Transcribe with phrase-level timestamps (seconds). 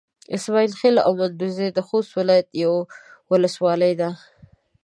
[0.37, 2.81] اسماعيل خېل او مندوزي د خوست ولايت يوه
[3.31, 4.09] ولسوالي ده.